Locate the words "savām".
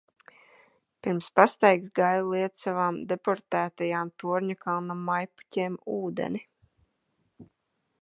2.63-2.99